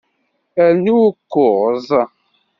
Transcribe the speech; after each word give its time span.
Rnu 0.71 0.95
ukuẓ. 1.07 1.89